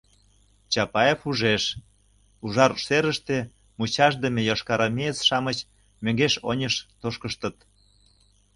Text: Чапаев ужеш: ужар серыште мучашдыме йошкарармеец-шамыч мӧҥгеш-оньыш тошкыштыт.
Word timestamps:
Чапаев 0.73 1.19
ужеш: 1.29 1.63
ужар 2.43 2.71
серыште 2.85 3.37
мучашдыме 3.77 4.41
йошкарармеец-шамыч 4.49 5.57
мӧҥгеш-оньыш 6.03 6.75
тошкыштыт. 6.99 7.55